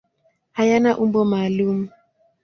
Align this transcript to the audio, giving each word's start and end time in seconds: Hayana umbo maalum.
Hayana 0.57 0.91
umbo 1.03 1.19
maalum. 1.31 1.77